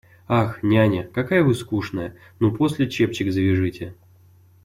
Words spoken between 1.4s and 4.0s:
вы скучная, ну, после чепчик завяжете!